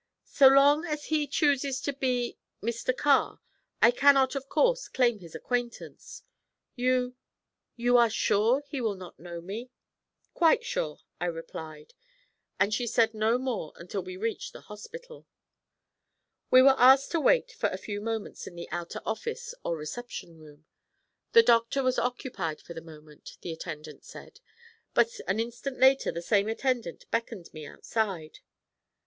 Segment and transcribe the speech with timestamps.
[0.23, 2.91] 'So long as he chooses to be Mr.
[2.91, 3.39] Carr,
[3.83, 6.23] I cannot of course claim his acquaintance.
[6.75, 7.13] You
[7.75, 9.69] you are sure he will not know me?'
[10.33, 11.93] 'Quite sure,' I replied;
[12.59, 15.27] and she said no more until we had reached the hospital.
[16.49, 20.39] We were asked to wait for a few moments in the outer office or reception
[20.39, 20.65] room.
[21.33, 24.39] The doctor was occupied for the moment, the attendant said,
[24.95, 28.39] but an instant later the same attendant beckoned me outside.